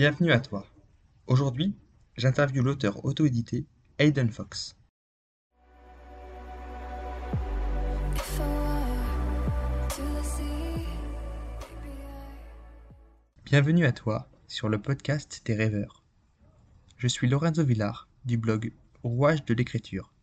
[0.00, 0.66] Bienvenue à toi.
[1.26, 1.76] Aujourd'hui,
[2.16, 3.66] j'interviewe l'auteur auto-édité
[3.98, 4.74] Hayden Fox.
[13.44, 16.02] Bienvenue à toi sur le podcast des rêveurs.
[16.96, 18.72] Je suis Lorenzo Villar du blog
[19.02, 20.14] Rouage de l'écriture.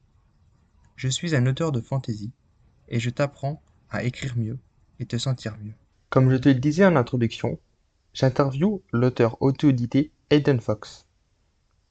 [0.96, 2.32] Je suis un auteur de fantaisie
[2.88, 4.58] et je t'apprends à écrire mieux
[5.00, 5.76] et te sentir mieux.
[6.10, 7.60] Comme je te le disais en introduction,
[8.18, 11.06] j'interviewe l'auteur auto-édité Hayden Fox.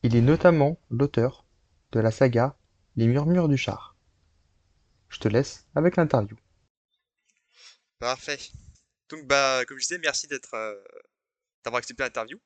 [0.02, 1.46] Il est notamment l'auteur
[1.92, 2.58] de la saga
[2.96, 3.94] Les Murmures du Char.
[5.08, 6.36] Je te laisse avec l'interview.
[8.00, 8.40] Parfait.
[9.08, 10.74] Donc, bah, comme je disais, merci d'être, euh,
[11.64, 12.38] d'avoir accepté l'interview.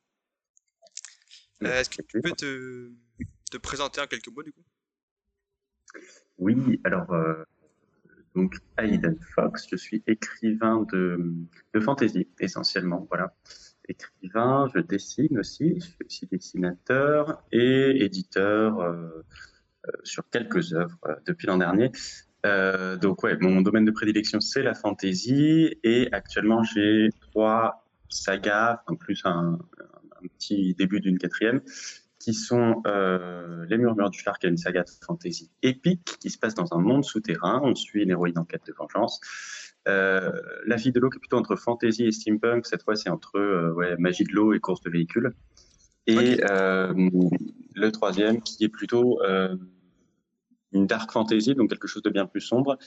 [1.62, 2.93] Euh, Est-ce que tu peux te,
[3.51, 4.65] te présenter en quelques mots, du coup?
[6.37, 7.45] Oui, alors, euh,
[8.35, 11.35] donc, Hayden Fox, je suis écrivain de,
[11.73, 13.35] de fantasy, essentiellement, voilà.
[13.91, 19.24] Écrivain, je dessine aussi, je suis aussi dessinateur et éditeur euh,
[19.87, 21.91] euh, sur quelques œuvres euh, depuis l'an dernier.
[23.02, 28.95] Donc ouais, mon domaine de prédilection c'est la fantasy et actuellement j'ai trois sagas, en
[28.95, 29.59] plus un,
[30.38, 31.60] petit début d'une quatrième,
[32.19, 32.82] qui sont
[33.69, 36.73] Les Murmures du Char, qui est une saga de fantasy épique qui se passe dans
[36.73, 37.60] un monde souterrain.
[37.63, 39.21] On suit une héroïne en quête de vengeance.
[39.88, 40.30] Euh,
[40.66, 43.36] la fille de l'eau qui est plutôt entre fantasy et steampunk, cette fois c'est entre
[43.36, 45.32] euh, ouais, magie de l'eau et course de véhicules.
[46.06, 46.92] Et euh,
[47.74, 49.20] le troisième qui est plutôt
[50.73, 52.78] une dark fantasy, donc quelque chose de bien plus sombre.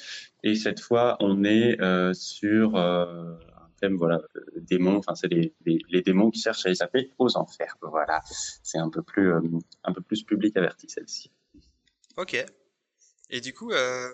[0.44, 1.77] Et cette fois, on est
[2.14, 3.38] sur un
[3.80, 4.21] thème, voilà,
[4.58, 4.97] démons.
[4.97, 7.77] Enfin, c'est les, les, les démons qui cherchent à échapper aux enfers.
[7.81, 9.31] Voilà, c'est un peu plus,
[9.83, 11.31] un peu plus public averti celle-ci.
[12.17, 12.44] Ok.
[13.30, 14.09] Et du coup, euh,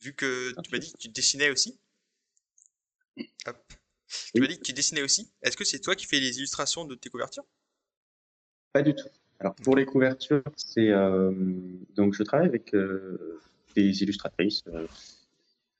[0.00, 1.78] vu que tu m'as dit que tu dessinais aussi,
[3.46, 3.56] hop.
[4.34, 5.30] Tu m'as dit que tu dessinais aussi.
[5.42, 7.44] Est-ce que c'est toi qui fais les illustrations de tes couvertures?
[8.72, 9.08] Pas du tout.
[9.40, 11.32] Alors pour les couvertures, c'est euh,
[11.94, 13.40] donc je travaille avec euh,
[13.76, 14.86] des illustratrices euh,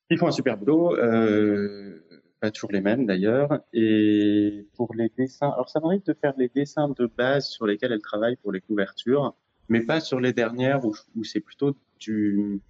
[0.08, 2.00] qui font un super boulot, euh,
[2.40, 3.60] pas toujours les mêmes d'ailleurs.
[3.72, 7.92] Et pour les dessins, alors ça m'arrive de faire les dessins de base sur lesquels
[7.92, 9.34] elles travaillent pour les couvertures,
[9.68, 12.60] mais pas sur les dernières où, où c'est plutôt du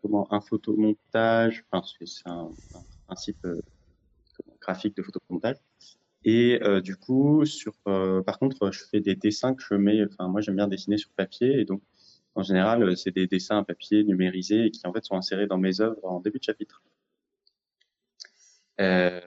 [0.00, 1.64] comment un photomontage.
[1.70, 3.60] Enfin c'est c'est un, un principe euh,
[4.60, 5.56] graphique de photomontage.
[6.24, 10.02] Et euh, du coup, sur, euh, par contre, je fais des dessins que je mets.
[10.04, 11.82] Enfin, moi, j'aime bien dessiner sur papier, et donc,
[12.34, 15.80] en général, c'est des dessins à papier numérisés qui en fait sont insérés dans mes
[15.80, 16.82] œuvres en début de chapitre.
[18.80, 19.20] Euh,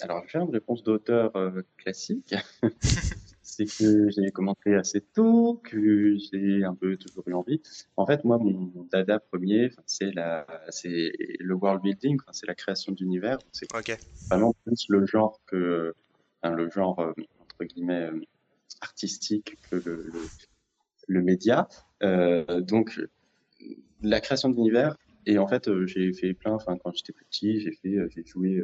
[0.00, 1.32] alors, j'ai une réponse d'auteur
[1.76, 2.34] classique.
[3.60, 7.60] c'est que j'ai commencé assez tôt, que j'ai un peu toujours eu envie.
[7.96, 12.54] En fait, moi, mon, mon dada premier, c'est la, c'est le world building, c'est la
[12.54, 13.38] création d'univers.
[13.52, 13.68] C'est
[14.30, 15.94] vraiment plus le genre que
[16.42, 18.20] le genre euh, entre guillemets euh,
[18.80, 20.20] artistique que le, le,
[21.08, 21.68] le média.
[22.02, 22.98] Euh, donc
[24.00, 26.54] la création d'univers et en fait j'ai fait plein.
[26.54, 28.62] Enfin quand j'étais petit, j'ai fait j'ai joué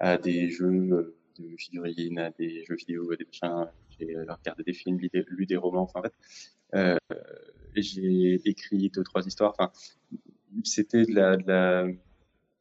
[0.00, 3.70] à des jeux de figurines, à des jeux vidéo, à des machins.
[3.98, 5.82] J'ai euh, regardé des films, des, lu des romans.
[5.82, 6.96] Enfin en euh,
[7.74, 9.54] j'ai écrit deux trois histoires.
[9.58, 9.72] Enfin
[10.64, 11.86] c'était de la, de la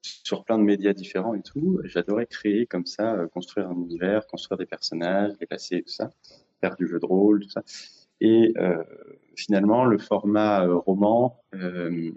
[0.02, 1.80] sur plein de médias différents et tout.
[1.84, 6.12] J'adorais créer comme ça, euh, construire un univers, construire des personnages, les passer, tout ça,
[6.62, 7.64] faire du jeu de rôle, tout ça.
[8.20, 8.84] Et euh,
[9.36, 12.12] finalement, le format euh, roman, euh,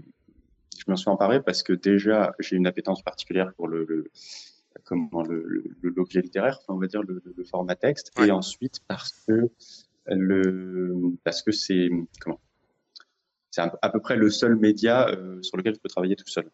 [0.79, 4.11] je m'en suis emparé parce que déjà, j'ai une appétence particulière pour le
[4.85, 8.29] comment le l'objet littéraire, enfin, on va dire le, format texte, Ouais.
[8.29, 9.51] et ensuite parce que
[10.07, 10.95] le
[11.25, 12.41] parce que c'est comment
[13.51, 16.49] c'est à, peu près le seul média euh, sur lequel je peux travailler tout seul.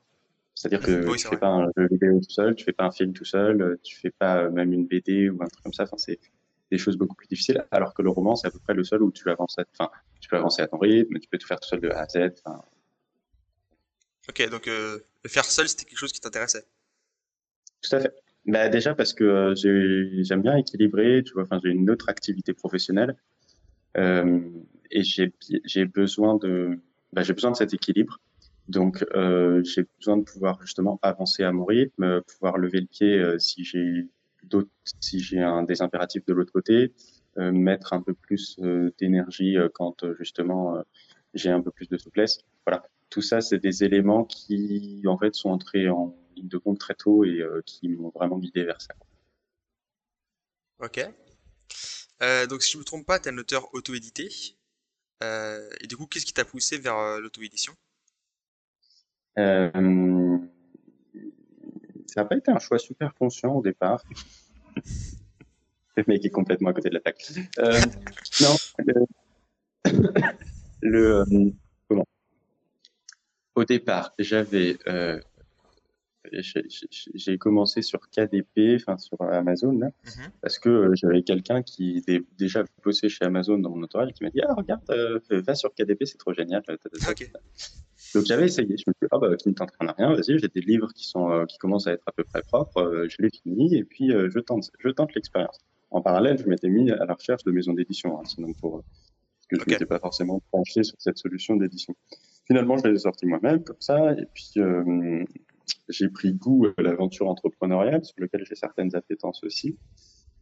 [0.54, 1.38] C'est-à-dire que Oui, tu fais vrai.
[1.40, 3.96] pas un jeu vidéo tout seul, tu fais pas un film tout seul, euh, tu
[3.96, 5.82] fais pas euh, même une BD ou un truc comme ça.
[5.82, 6.18] Enfin, c'est
[6.70, 7.62] des choses beaucoup plus difficiles.
[7.70, 9.90] Alors que le roman, c'est à peu près le seul où tu avances, à, enfin,
[10.20, 12.08] tu peux avancer à ton rythme, tu peux tout faire tout seul de A à
[12.08, 12.32] Z.
[12.44, 12.62] Enfin,
[14.28, 16.64] Ok, donc euh, le faire seul, c'était quelque chose qui t'intéressait.
[17.88, 18.12] Tout à fait.
[18.46, 21.44] Bah, déjà parce que euh, j'ai- j'aime bien équilibrer, tu vois.
[21.44, 23.16] Enfin, j'ai une autre activité professionnelle
[23.96, 24.40] euh,
[24.90, 26.78] et j'ai besoin de,
[27.12, 28.18] bah, besoin de cet équilibre.
[28.68, 33.24] Donc, euh, j'ai besoin de pouvoir justement avancer à mon rythme, pouvoir lever le pied
[33.38, 34.08] si j'ai
[35.00, 35.18] si
[35.66, 36.92] des impératifs de l'autre côté,
[37.36, 38.58] mettre un peu plus
[38.98, 40.82] d'énergie quand justement
[41.34, 42.38] j'ai un peu plus de souplesse.
[42.64, 46.78] Voilà, tout ça, c'est des éléments qui en fait sont entrés en ligne de compte
[46.78, 48.94] très tôt et euh, qui m'ont vraiment guidé vers ça.
[50.78, 51.00] Ok.
[52.22, 54.28] Euh, donc si je me trompe pas, t'es un auteur auto-édité.
[55.22, 57.74] Euh, et du coup, qu'est-ce qui t'a poussé vers l'auto-édition?
[59.36, 59.70] Ça
[62.22, 64.02] n'a pas été un choix super conscient au départ.
[65.96, 67.24] le mec est complètement à côté de la plaque.
[67.58, 67.80] Euh,
[68.40, 69.06] non, le,
[70.82, 71.50] le euh,
[71.88, 72.06] comment?
[73.54, 75.20] Au départ, j'avais euh,
[77.14, 80.30] j'ai commencé sur KDP, enfin sur Amazon, là, Mhm.
[80.40, 84.24] parce que euh, j'avais quelqu'un qui dé- déjà bossait chez Amazon dans mon entourage qui
[84.24, 86.62] m'a dit Ah, regarde, euh, va sur KDP, c'est trop génial.
[88.14, 90.38] Donc j'avais essayé, je me suis dit Ah, bah, qui ne t'entraîne à rien, vas-y,
[90.38, 93.08] j'ai des livres qui, sont, euh, qui commencent à être à peu près propres, euh,
[93.08, 95.58] je les finis et puis euh, je tente, je tente l'expérience.
[95.90, 98.82] En parallèle, je m'étais mis à la recherche de maisons d'édition, hein, sinon pour,
[99.48, 99.68] que je Ok.
[99.68, 101.94] m'étais pas forcément penché sur cette solution d'édition.
[102.46, 104.52] Finalement, je l'ai sorti moi-même comme ça, et puis
[105.88, 109.78] j'ai pris goût à l'aventure entrepreneuriale, sur lequel j'ai certaines appétences aussi,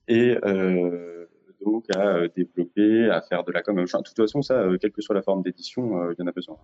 [0.09, 1.26] et euh,
[1.65, 3.79] donc à euh, développer, à faire de la com.
[3.79, 6.26] Enfin, de toute façon, ça, euh, quelle que soit la forme d'édition, il y en
[6.26, 6.59] a besoin.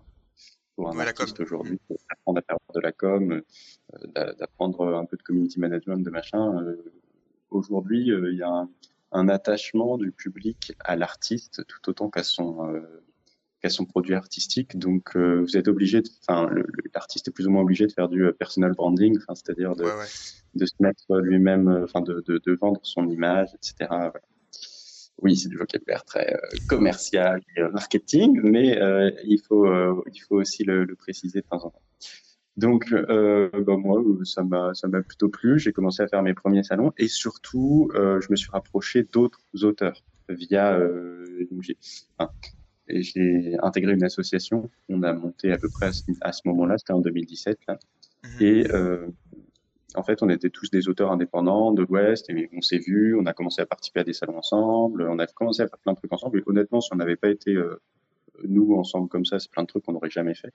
[0.75, 1.79] Pour un Ouais, artiste aujourd'hui,
[2.09, 3.41] apprendre à faire de la com,
[4.15, 6.63] d'a- d'apprendre un peu de community management, de machin.
[7.49, 8.69] aujourd'hui, il y a un,
[9.11, 12.81] un attachement du public à l'artiste tout autant qu'à son
[13.69, 14.77] son produit artistique.
[14.77, 16.49] Donc, euh, vous êtes obligé, enfin,
[16.93, 19.83] l'artiste est plus ou moins obligé de faire du euh, personal branding, enfin, c'est-à-dire de,
[19.83, 20.05] Ouais, ouais.
[20.55, 23.87] de se mettre lui-même, euh, enfin, de, de, de vendre son image, etc.
[23.89, 24.13] Voilà.
[25.21, 26.37] Oui, c'est du vocabulaire très euh,
[26.67, 29.67] commercial et marketing, mais euh, il faut,
[30.11, 31.81] il faut aussi le, le préciser de temps en temps.
[32.57, 35.57] Donc, bah, moi, ça m'a, ça m'a plutôt plu.
[35.59, 40.03] J'ai commencé à faire mes premiers salons et surtout, je me suis rapproché d'autres auteurs
[40.35, 40.73] via.
[40.77, 41.47] Euh,
[42.17, 42.31] enfin,
[42.91, 44.69] et j'ai intégré une association.
[44.89, 45.91] On a monté à peu près
[46.21, 47.79] à ce, moment-là, c'était en 2017 là.
[48.23, 48.29] Mhm.
[48.41, 49.07] Et euh,
[49.95, 53.25] en fait, on était tous des auteurs indépendants de l'Ouest et on s'est vus, on
[53.25, 55.97] a commencé à participer à des salons ensemble, on a commencé à faire plein de
[55.97, 56.39] trucs ensemble.
[56.39, 57.81] Et honnêtement, si on n'avait pas été euh,
[58.43, 60.53] nous ensemble comme ça, c'est plein de trucs qu'on n'aurait jamais fait.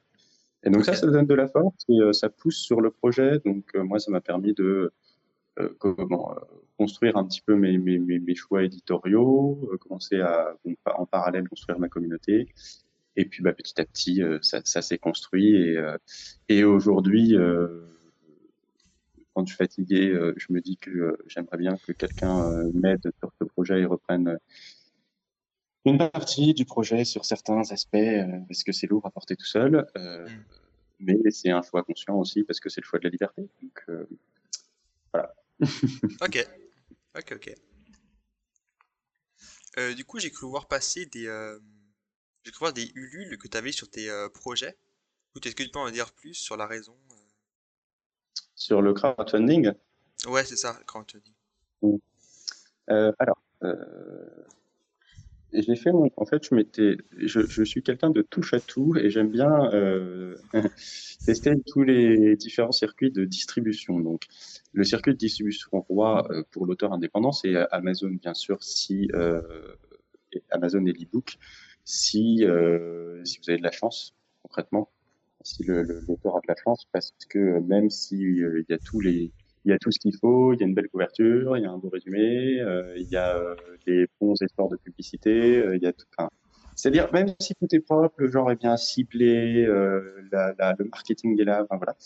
[0.64, 3.40] Et donc ça, ça donne de la force et euh, ça pousse sur le projet.
[3.44, 4.92] Donc moi, ça m'a permis de
[5.78, 6.40] comment euh,
[6.78, 10.54] construire un petit peu mes, mes, mes, mes choix éditoriaux, euh, commencer à
[10.96, 12.48] en parallèle construire ma communauté.
[13.16, 15.96] Et puis bah, petit à petit, euh, ça, ça s'est construit et, euh,
[16.48, 17.86] et aujourd'hui, euh,
[19.34, 22.70] quand je suis fatigué, euh, je me dis que euh, j'aimerais bien que quelqu'un euh,
[22.74, 24.36] m'aide sur ce projet et reprenne euh,
[25.84, 29.46] une partie du projet sur certains aspects euh, parce que c'est lourd à porter tout
[29.46, 29.86] seul.
[29.96, 30.26] Euh,
[31.00, 31.14] Mm.
[31.22, 33.42] Mais c'est un choix conscient aussi parce que c'est le choix de la liberté.
[33.62, 34.06] Donc, euh,
[36.20, 36.46] Ok.
[37.16, 37.54] Ok, ok.
[39.78, 41.58] Euh, du coup, j'ai cru voir passer des, euh,
[42.44, 44.76] j'ai cru voir des Ulule que tu avais sur tes euh, projets.
[45.44, 47.14] Est-ce que tu peux en dire plus sur la raison euh?
[48.54, 49.72] Sur le crowdfunding,
[50.26, 50.80] Ouais, c'est ça,
[51.18, 51.34] dis.
[52.90, 53.38] Euh, alors,
[55.62, 59.70] j'ai fait mon, en fait, je suis quelqu'un de touche à tout et j'aime bien
[59.72, 60.36] euh,
[61.26, 64.00] tester tous les différents circuits de distribution.
[64.00, 64.24] Donc,
[64.72, 69.08] le circuit de distribution roi euh, pour l'auteur indépendant, c'est euh, Amazon, bien sûr, si
[70.50, 71.36] Amazon et l'ebook,
[71.84, 72.44] si
[73.24, 74.90] si vous avez de la chance, concrètement,
[75.42, 79.32] si l'auteur a de la chance, parce que même si il y a tous les
[79.66, 81.66] il y a tout ce qu'il faut, il y a une belle couverture, il y
[81.66, 85.76] a un beau résumé, euh, il y a euh, des bons efforts de publicité, euh,
[85.76, 86.06] il y a tout.
[86.16, 86.30] Enfin,
[86.76, 91.64] c'est-à-dire même si tout est propre, le genre est bien ciblé, le marketing est là,
[91.64, 91.96] enfin voilà.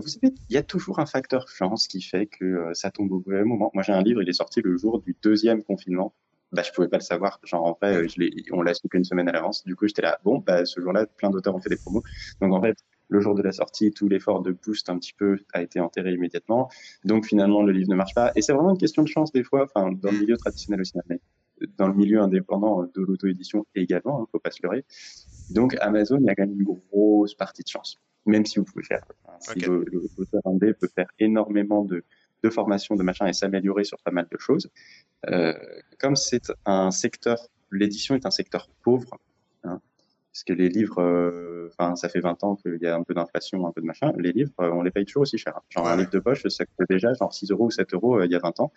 [0.00, 3.22] Vous savez, il y a toujours un facteur chance qui fait que ça tombe au
[3.26, 3.70] mauvais moment.
[3.74, 6.14] Moi, j'ai un livre, il est sorti le jour du deuxième confinement.
[6.52, 7.38] Bah, je pouvais pas le savoir.
[7.52, 8.06] En vrai,
[8.52, 9.64] on l'a su qu'une semaine à l'avance.
[9.64, 10.18] Du coup, j'étais là.
[10.24, 12.02] Bon, bah, ce jour-là, plein d'auteurs ont fait des promos.
[12.40, 12.78] Donc, en fait,
[13.10, 16.12] le jour de la sortie, tout l'effort de boost un petit peu a été enterré
[16.12, 16.70] immédiatement.
[17.04, 18.32] Donc, finalement, le livre ne marche pas.
[18.36, 20.94] Et c'est vraiment une question de chance des fois, enfin, dans le milieu traditionnel aussi,
[21.08, 21.20] mais
[21.76, 24.84] dans le milieu indépendant de l'auto-édition également, hein, faut pas se leurrer.
[25.50, 27.98] Donc, Amazon, il y a quand même une grosse partie de chance.
[28.26, 29.04] Même si vous pouvez faire,
[29.40, 32.04] si l'auteur indé peut faire énormément de,
[32.42, 34.70] de formation, de machin et s'améliorer sur pas mal de choses.
[35.28, 35.54] Euh,
[35.98, 37.38] comme c'est un secteur,
[37.72, 39.18] l'édition est un secteur pauvre, hein,
[40.40, 43.12] parce que les livres, euh, enfin, ça fait 20 ans qu'il y a un peu
[43.12, 44.10] d'inflation, un peu de machin.
[44.16, 45.54] Les livres, euh, on les paye toujours aussi cher.
[45.54, 45.60] hein.
[45.68, 48.18] Genre Ouais, un livre de poche, ça coûtait déjà genre 6 euros ou 7 euros
[48.18, 48.72] euh, il y a 20 ans,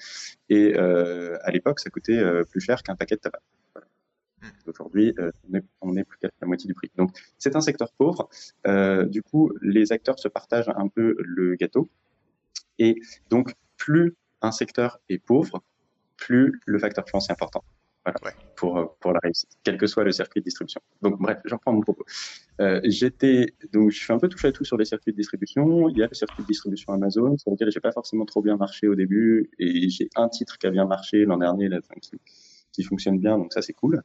[0.49, 3.39] et à l'époque, ça coûtait plus cher qu'un paquet de tabac.
[3.73, 3.87] Voilà.
[4.41, 4.47] Mm.
[4.67, 5.15] Aujourd'hui,
[5.79, 6.91] on est, plus qu'à la moitié du prix.
[6.97, 8.27] Donc, c'est un secteur pauvre.
[9.07, 11.87] Du coup, les acteurs se partagent un peu le gâteau.
[12.77, 15.63] Et donc, plus un secteur est pauvre,
[16.17, 17.63] plus le facteur chance est important.
[18.05, 18.31] Voilà, Ouais.
[18.55, 20.81] pour, euh, pour la réussite, quel que soit le circuit de distribution.
[21.01, 22.03] Donc, bref, je reprends mon propos.
[22.61, 25.87] Euh, j'étais, donc, je suis un peu touché à tout sur les circuits de distribution.
[25.89, 28.57] Il y a le circuit de distribution Amazon, sur lequel j'ai pas forcément trop bien
[28.57, 31.95] marché au début, et j'ai un titre qui a bien marché l'an dernier, là, enfin,
[32.01, 32.11] qui,
[32.73, 34.01] qui fonctionne bien, donc ça, c'est cool.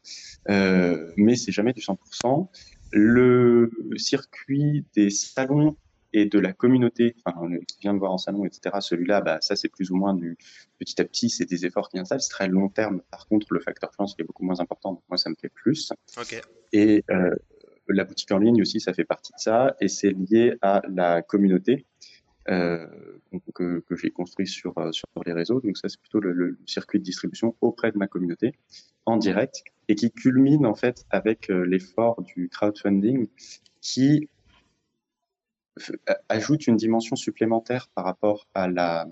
[0.49, 2.51] Euh, mais c'est jamais du 100%.
[2.93, 5.77] Le circuit des salons
[6.13, 8.77] et de la communauté, enfin, qui vient de voir en salon, etc.
[8.81, 10.37] Celui-là, bah, ça c'est plus ou moins du
[10.79, 13.03] petit à petit, c'est des efforts qui installent, c'est très long terme.
[13.11, 15.93] Par contre, le facteur chance est beaucoup moins important, donc moi ça me fait plus.
[16.17, 16.41] Ok.
[16.73, 17.35] Et euh,
[17.89, 21.23] la boutique en ligne aussi, ça fait partie de ça, et c'est lié à la
[21.23, 21.87] communauté.
[22.51, 22.87] Euh,
[23.55, 25.61] que, que j'ai construit sur, euh, sur les réseaux.
[25.61, 28.53] Donc ça, c'est plutôt le, le, circuit de distribution auprès de ma communauté
[29.05, 33.29] en direct et qui culmine en fait avec l'effort du crowdfunding
[33.83, 34.31] qui
[36.29, 39.07] ajoute une dimension supplémentaire par rapport à la,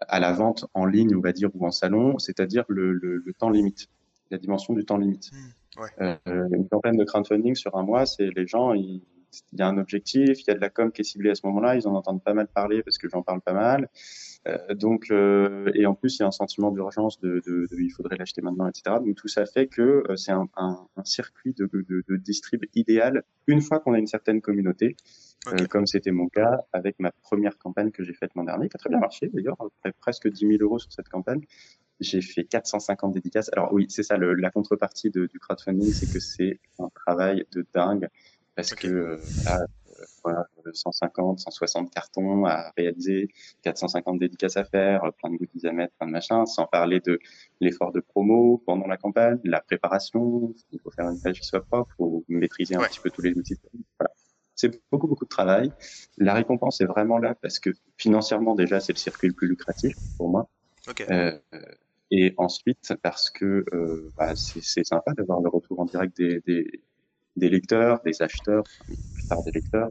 [0.00, 3.32] à la vente en ligne, on va dire, ou en salon, c'est-à-dire le, le, le,
[3.32, 3.88] temps limite,
[4.30, 5.30] la dimension du temps limite.
[5.32, 6.18] Mmh, ouais.
[6.28, 9.02] euh, une campagne de crowdfunding sur un mois, c'est les gens, il
[9.52, 11.46] y a un objectif, il y a de la com qui est ciblée à ce
[11.46, 13.88] moment-là, ils en entendent pas mal parler parce que j'en parle pas mal.
[14.46, 17.80] Euh, donc, euh, et en plus, il y a un sentiment d'urgence de, de, de,
[17.80, 18.96] il faudrait l'acheter maintenant, etc.
[19.04, 22.64] Donc tout ça fait que euh, c'est un, un, un, circuit de, de, de distrib
[22.74, 24.96] idéal une fois qu'on a une certaine communauté,
[25.46, 25.66] okay.
[25.66, 28.78] comme c'était mon cas avec ma première campagne que j'ai faite l'an dernier, qui a
[28.78, 29.56] très bien marché d'ailleurs,
[30.00, 31.42] presque 10 000 euros sur cette campagne.
[32.00, 33.50] J'ai fait 450 dédicaces.
[33.52, 37.64] Alors oui, c'est ça, le, la contrepartie du crowdfunding, c'est que c'est un travail de
[37.72, 38.08] dingue
[38.56, 38.88] parce okay.
[38.88, 39.66] que là,
[40.22, 43.28] voilà, 150, 160 cartons à réaliser,
[43.62, 47.18] 450 dédicaces à faire, plein de goodies à mettre, plein de machins, sans parler de
[47.60, 51.64] l'effort de promo pendant la campagne, la préparation, il faut faire une page qui soit
[51.64, 52.88] propre, il faut maîtriser un ouais.
[52.88, 53.58] petit peu tous les outils.
[53.98, 54.12] Voilà.
[54.54, 55.72] C'est beaucoup, beaucoup de travail.
[56.18, 59.94] La récompense est vraiment là parce que financièrement, déjà, c'est le circuit le plus lucratif
[60.16, 60.48] pour moi.
[60.88, 61.06] Okay.
[61.10, 61.38] Euh,
[62.10, 66.82] et ensuite, parce que euh, bah, c'est sympa d'avoir le retour en direct des, des,
[67.36, 69.90] des lecteurs, des acheteurs, plus tard des lecteurs.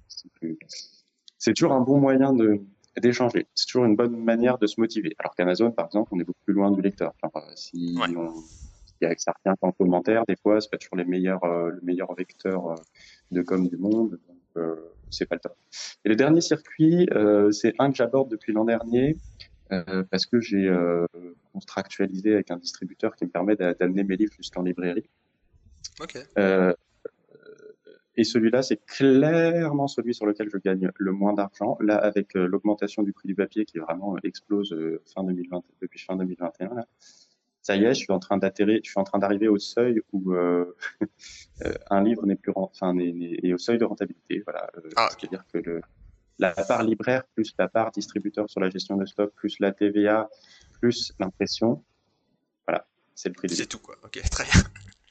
[1.38, 2.62] C'est toujours un bon moyen de
[3.02, 3.48] d'échanger.
[3.56, 5.16] C'est toujours une bonne manière de se motiver.
[5.18, 7.12] Alors qu'Amazon, par exemple, on est beaucoup plus loin du lecteur.
[7.24, 8.16] Genre, si ouais.
[8.16, 8.32] on
[9.04, 11.82] il y a certains en commentaire, des fois, c'est pas toujours les meilleurs, euh, le
[11.82, 12.76] meilleur vecteur euh,
[13.32, 14.20] de com du monde.
[14.56, 15.56] Donc, euh, c'est pas le top.
[16.06, 19.18] Et le dernier circuit, euh, c'est un que j'aborde depuis l'an dernier.
[19.72, 21.08] Euh, parce que j'ai euh,
[21.54, 25.10] contractualisé avec un distributeur qui me permet d'amener mes livres jusqu'en librairie.
[26.00, 26.20] Okay.
[28.16, 31.78] Et celui-là, c'est clairement celui sur lequel je gagne le moins d'argent.
[31.80, 34.76] Là, avec l'augmentation du prix du papier qui vraiment explose
[35.16, 36.86] fin 2020, depuis fin 2021, là,
[37.64, 40.02] ça y est, je suis en train d'atterrir, je suis en train d'arriver au seuil
[40.12, 40.76] où euh,
[41.90, 44.44] un livre n'est plus, enfin, est, au seuil de rentabilité.
[44.46, 45.82] Voilà, ah, c'est-à-dire que le,
[46.40, 50.30] la part libraire plus la part distributeur sur la gestion de stock plus la TVA
[50.82, 51.84] plus l'impression,
[52.68, 53.96] voilà, c'est le prix du C'est tout quoi.
[54.04, 54.62] Ok, très bien.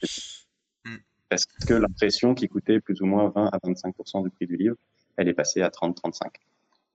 [1.29, 4.75] Parce que l'impression qui coûtait plus ou moins 20 à 25% du prix du livre,
[5.17, 6.29] elle est passée à 30-35.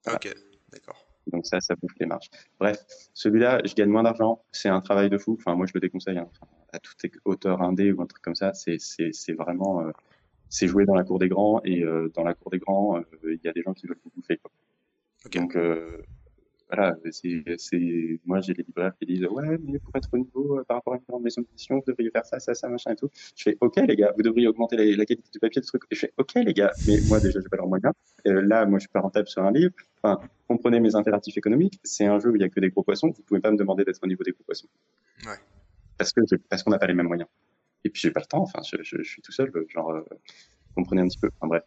[0.04, 0.20] Voilà.
[0.22, 0.32] Ok,
[0.70, 1.07] d'accord.
[1.32, 2.28] Donc ça, ça bouffe les marges.
[2.58, 2.78] Bref,
[3.14, 4.42] celui-là, je gagne moins d'argent.
[4.52, 5.36] C'est un travail de fou.
[5.38, 6.28] Enfin, moi, je le déconseille hein.
[6.72, 6.92] à tout
[7.24, 8.52] auteur indé ou un truc comme ça.
[8.54, 9.90] C'est vraiment, euh,
[10.48, 13.28] c'est jouer dans la cour des grands et euh, dans la cour des grands, il
[13.28, 14.38] euh, y a des gens qui veulent vous bouffer.
[14.38, 14.50] Quoi.
[15.26, 15.38] Okay.
[15.38, 15.56] Donc
[16.70, 20.64] voilà, c'est moi j'ai les libraires qui disent ouais mais pour être au niveau euh,
[20.64, 22.96] par rapport à une grande maison d'édition vous devriez faire ça ça ça machin et
[22.96, 23.08] tout.
[23.36, 25.82] Je fais ok les gars vous devriez augmenter la, la qualité du papier du truc.
[25.90, 27.94] Je fais ok les gars mais moi déjà j'ai pas leurs moyens.
[28.26, 29.72] Euh, là moi je suis pas rentable sur un livre.
[30.02, 31.78] Enfin comprenez mes impératifs économiques.
[31.84, 33.08] C'est un jeu où il y a que des gros poissons.
[33.08, 34.68] Vous pouvez pas me demander d'être au niveau des gros poissons.
[35.24, 35.36] Ouais.
[35.96, 36.20] Parce que
[36.50, 37.28] parce qu'on n'a pas les mêmes moyens.
[37.84, 38.42] Et puis j'ai pas le temps.
[38.42, 39.90] Enfin je, je, je suis tout seul genre.
[39.90, 40.02] Euh,
[40.74, 41.30] comprenez un petit peu.
[41.40, 41.64] Enfin bref,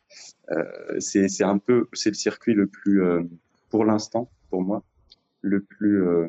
[0.51, 3.24] euh, c'est un peu c'est le circuit le plus euh,
[3.72, 4.84] pour l'instant pour moi
[5.42, 6.28] le plus euh,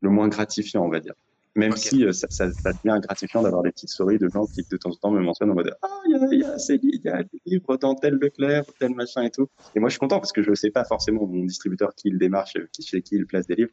[0.00, 1.14] le moins gratifiant on va dire.
[1.56, 1.80] Même okay.
[1.80, 4.76] si euh, ça, ça, ça, devient gratifiant d'avoir des petites souris de gens qui de
[4.76, 7.00] temps en temps me mentionnent en mode ah il y a, y a ces il
[7.02, 9.98] y a des livres dans tel Leclerc tel machin et tout et moi je suis
[9.98, 13.16] content parce que je sais pas forcément mon distributeur qui il démarche qui chez qui
[13.16, 13.72] il place des livres.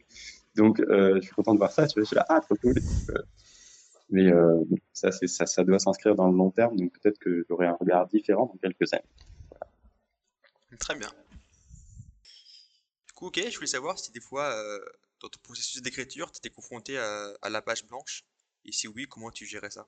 [0.55, 2.75] Donc euh, je suis content de voir ça je suis là ah trop cool!
[4.10, 7.67] Mais euh, ça ça, ça doit s'inscrire dans le long terme donc peut-être que j'aurai
[7.67, 9.03] un regard différent dans quelques années.
[9.51, 9.67] Voilà.
[10.79, 11.10] très bien
[13.15, 14.79] coup, ok, je voulais savoir si des fois, euh,
[15.22, 18.24] dans ton processus d'écriture, tu étais confronté à, à, la page blanche.
[18.65, 19.88] Et si oui, comment tu gérais ça?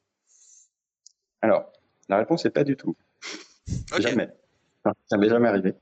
[1.42, 1.72] Alors,
[2.10, 2.96] la réponse est pas du tout.
[3.92, 4.02] Okay.
[4.02, 4.30] Jamais.
[4.84, 5.74] Enfin, ça m'est jamais arrivé.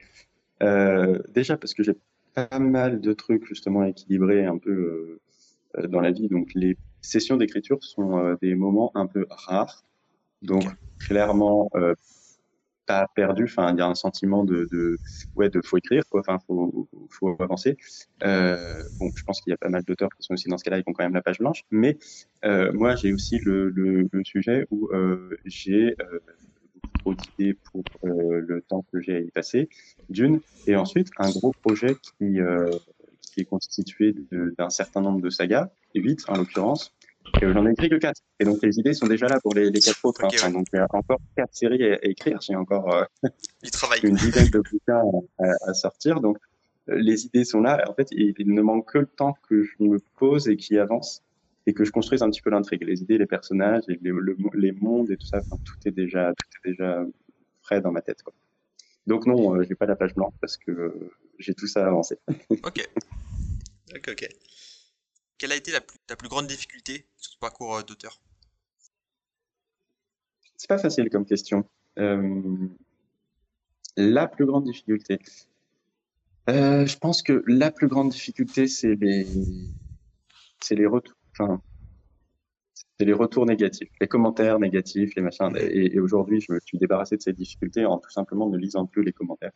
[0.63, 1.95] Euh, déjà parce que j'ai
[2.33, 5.19] pas mal de trucs justement équilibrés un peu
[5.77, 6.27] euh, dans la vie.
[6.27, 9.83] Donc, les sessions d'écriture sont des moments un peu rares.
[10.41, 10.75] Donc, okay.
[10.99, 11.69] clairement,
[12.85, 13.45] pas perdu.
[13.45, 14.97] Enfin, il y a un sentiment de, de
[15.35, 16.21] ouais, de faut écrire, quoi.
[16.21, 17.77] Enfin, faut, faut avancer.
[18.23, 20.63] Euh, bon, je pense qu'il y a pas mal d'auteurs qui sont aussi dans ce
[20.63, 21.63] cas-là, ils ont quand même la page blanche.
[21.71, 21.97] Mais
[22.43, 25.95] euh, moi, j'ai aussi le, le, le, sujet où euh, j'ai
[26.73, 29.69] beaucoup trop d'idées pour le temps que j'ai à y passer,
[30.09, 32.39] d'une, et ensuite un gros projet qui
[33.35, 36.94] qui est constitué d'un certain nombre de sagas, et vite en l'occurrence,
[37.41, 38.21] j'en ai écrit que quatre.
[38.39, 40.23] Et donc les idées sont déjà là pour les, les quatre autres.
[40.25, 40.47] Ok, hein.
[40.47, 40.51] ouais.
[40.53, 42.39] Donc il y a encore quatre séries à, à écrire.
[42.41, 43.03] J'ai encore euh,
[43.63, 43.99] Il travaille.
[44.03, 45.03] une dizaine de bouquins
[45.39, 46.21] à, à sortir.
[46.21, 46.37] Donc
[46.89, 47.83] euh, les idées sont là.
[47.89, 50.77] En fait, il, il ne manque que le temps que je me pose et qui
[50.77, 51.23] avance
[51.67, 54.71] et que je construise un petit peu l'intrigue, les idées, les personnages, les, le- les
[54.71, 55.39] mondes et tout ça.
[55.39, 57.03] Enfin, tout est déjà, tout est déjà
[57.63, 58.21] frais dans ma tête.
[58.21, 58.33] Quoi.
[59.07, 62.17] Donc non, euh, j'ai pas la page blanche parce que euh, j'ai tout ça avancé.
[62.63, 62.87] Ok.
[63.95, 64.27] Ok, ok.
[65.37, 68.21] Quelle a été la plus, grande difficulté sur ce parcours euh, d'auteur
[70.57, 71.67] C'est pas facile comme question.
[71.99, 72.69] Euh,
[73.97, 75.19] la plus grande difficulté.
[76.49, 79.27] Euh, je pense que la plus grande difficulté, c'est les,
[80.61, 81.61] c'est les retours, enfin,
[82.99, 85.51] c'est les retours négatifs, les commentaires négatifs, les machins.
[85.57, 88.85] Et, et aujourd'hui, je me suis débarrassé de ces difficultés en tout simplement ne lisant
[88.85, 89.51] plus les commentaires.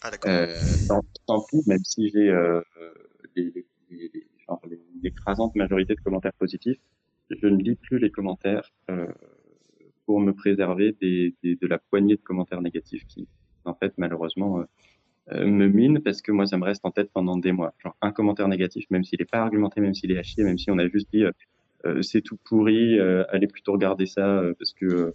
[0.00, 0.30] Ah, d'accord.
[0.30, 2.62] Euh, tant, tant pis, même si j'ai euh,
[3.36, 3.52] les-
[3.90, 6.78] les- les- genre les- l'écrasante majorité de commentaires positifs,
[7.30, 9.06] je ne lis plus les commentaires euh,
[10.06, 13.28] pour me préserver des, des- de la poignée de commentaires négatifs qui,
[13.64, 14.64] en fait, malheureusement, euh,
[15.32, 17.72] euh, me minent parce que moi, ça me reste en tête pendant des mois.
[17.78, 20.58] Genre un commentaire négatif, même s'il n'est pas argumenté, même s'il est à chier, même
[20.58, 21.30] si on a juste dit euh,
[21.86, 25.12] euh, c'est tout pourri, euh, allez plutôt regarder ça euh, parce que euh,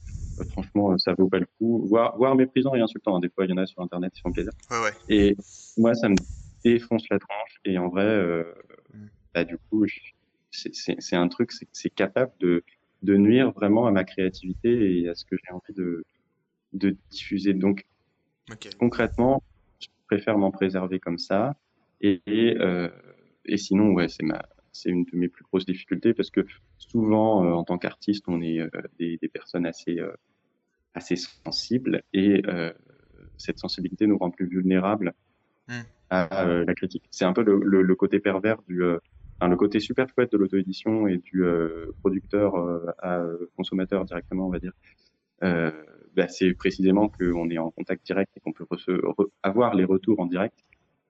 [0.51, 1.85] franchement, ça vaut pas le coup.
[1.87, 3.15] Voire, voire méprisant et insultant.
[3.17, 3.19] hein.
[3.19, 4.51] Des fois, il y en a sur Internet qui font plaisir.
[4.71, 4.91] Ouais, ouais.
[5.09, 5.35] Et
[5.77, 6.15] moi, ça me
[6.63, 7.57] défonce la tranche.
[7.65, 8.45] Et en vrai.
[9.35, 9.85] Bah, du coup,
[10.51, 12.63] c'est- un truc, c'est capable de,
[13.03, 16.05] de nuire vraiment à ma créativité et à ce que j'ai envie de,
[16.73, 17.53] de diffuser.
[17.53, 17.85] Donc,
[18.79, 19.43] concrètement,
[19.79, 21.55] je préfère m'en préserver comme ça.
[22.01, 22.89] Et, et, euh,
[23.45, 26.41] et sinon, ouais, c'est ma, c'est une de mes plus grosses difficultés parce que
[26.77, 29.99] souvent, euh, en tant qu'artiste, on est euh, des, des personnes assez,
[30.95, 32.41] assez sensibles et
[33.37, 35.13] cette sensibilité nous rend plus vulnérables
[35.67, 35.85] Hmm.
[36.09, 37.05] à la critique.
[37.11, 38.81] C'est un peu le, le, le côté pervers du,
[39.41, 43.21] le côté super chouette de l'auto-édition et du euh, producteur euh, à
[43.55, 44.73] consommateur directement, on va dire.
[45.43, 45.71] Euh,
[46.15, 48.65] bah, c'est précisément qu'on est en contact direct et qu'on peut
[49.43, 50.57] avoir les retours en direct.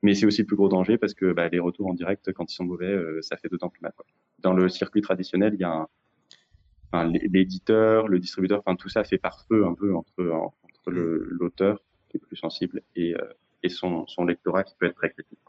[0.01, 2.51] Mais c'est aussi le plus gros danger parce que bah, les retours en direct, quand
[2.51, 3.94] ils sont mauvais, ça fait d'autant plus mal.
[3.96, 4.05] Quoi.
[4.39, 5.88] Dans le circuit traditionnel, il y a un,
[6.91, 10.52] enfin, l'éditeur, le distributeur, enfin tout ça fait par feu un peu entre,
[10.88, 13.15] l'auteur qui est plus sensible et,
[13.63, 15.39] et son, son lectorat qui peut être très critique.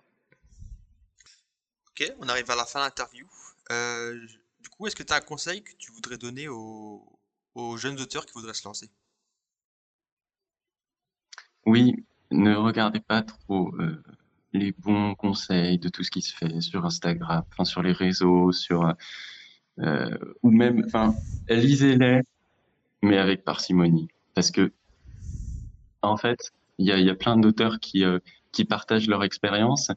[1.98, 3.26] Ok, on arrive à la fin de l'interview.
[3.72, 4.20] Euh,
[4.60, 7.18] du coup, est-ce que tu as un conseil que tu voudrais donner aux,
[7.78, 8.90] jeunes auteurs qui voudraient se lancer?
[11.64, 14.02] Oui, ne regardez pas trop euh,
[14.52, 18.94] les bons conseils de tout ce qui se fait sur Instagram, sur les réseaux, sur
[19.78, 21.16] euh, ou même, enfin,
[21.48, 22.20] lisez-les,
[23.00, 24.70] mais avec parcimonie, parce que
[26.02, 28.04] en fait, il y a, plein d'auteurs qui
[28.56, 29.90] qui partagent leur expérience.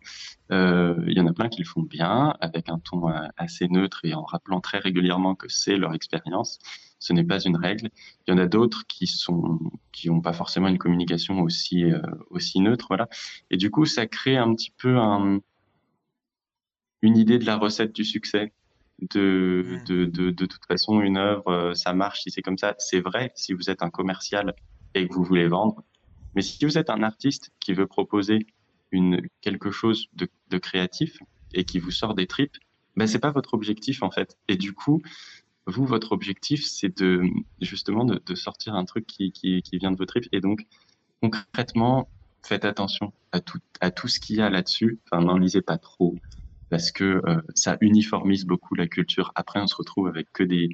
[0.51, 3.69] Euh, il y en a plein qui le font bien, avec un ton euh, assez
[3.69, 6.59] neutre et en rappelant très régulièrement que c'est leur expérience.
[6.99, 7.89] Ce n'est pas une règle.
[8.27, 9.59] Il y en a d'autres qui sont
[9.93, 13.07] qui n'ont pas forcément une communication aussi euh, aussi neutre, voilà.
[13.49, 15.39] Et du coup, ça crée un petit peu un,
[17.01, 18.51] une idée de la recette du succès.
[19.15, 19.83] De, Mm.
[19.85, 22.75] de, de, de toute façon, une œuvre, ça marche si c'est comme ça.
[22.79, 24.53] C'est vrai si vous êtes un commercial
[24.95, 25.83] et que vous voulez vendre.
[26.35, 28.45] Mais si vous êtes un artiste qui veut proposer
[29.41, 31.17] quelque chose de, créatif
[31.53, 32.57] et qui vous sort des tripes,
[32.95, 34.37] ben c'est pas votre objectif en fait.
[34.47, 35.01] Et du coup,
[35.65, 37.23] vous, votre objectif, c'est de
[37.61, 40.27] justement de, sortir un truc qui vient de vos tripes.
[40.31, 40.65] Et donc,
[41.21, 42.09] concrètement,
[42.43, 44.99] faites attention à tout, à tout ce qu'il y a là-dessus.
[45.05, 46.15] Enfin, n'en lisez pas trop
[46.69, 49.31] parce que euh, ça uniformise beaucoup la culture.
[49.35, 50.69] Après, on se retrouve avec que des,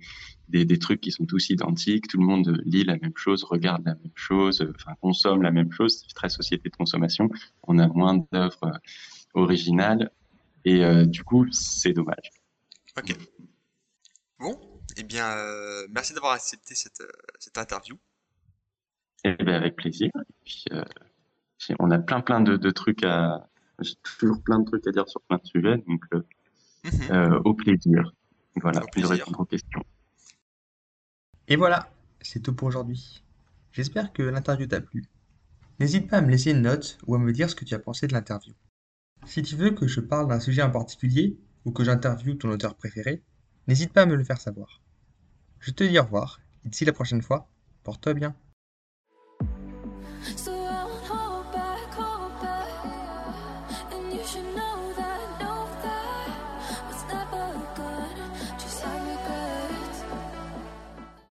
[0.49, 2.07] des, des trucs qui sont tous identiques.
[2.07, 5.51] Tout le monde lit la même chose, regarde la même chose, euh, enfin consomme la
[5.51, 6.03] même chose.
[6.05, 7.29] C'est très société de consommation.
[7.63, 8.77] On a moins d'œuvres euh,
[9.33, 10.11] originales
[10.65, 12.31] et euh, du coup, c'est dommage.
[12.97, 13.15] Ok.
[14.39, 14.59] Bon,
[14.97, 15.33] eh bien,
[15.91, 17.03] merci d'avoir accepté cette,
[17.39, 17.97] cette interview.
[19.23, 20.11] Et ben avec plaisir.
[20.15, 20.65] Et puis,
[21.79, 23.49] on a plein plein de, de trucs à,
[23.81, 26.21] j'ai toujours plein de trucs à dire sur plein de sujets, donc euh,
[26.83, 27.11] Mhm.
[27.11, 28.11] euh, au plaisir.
[28.61, 29.09] Voilà, Au de plaisir.
[29.11, 29.81] répondre aux questions.
[31.47, 33.23] Et voilà, c'est tout pour aujourd'hui.
[33.71, 35.03] J'espère que l'interview t'a plu.
[35.79, 37.79] N'hésite pas à me laisser une note ou à me dire ce que tu as
[37.79, 38.53] pensé de l'interview.
[39.25, 42.75] Si tu veux que je parle d'un sujet en particulier ou que j'interviewe ton auteur
[42.75, 43.21] préféré,
[43.67, 44.81] n'hésite pas à me le faire savoir.
[45.59, 47.49] Je te dis au revoir et d'ici la prochaine fois,
[47.83, 48.35] porte-toi bien.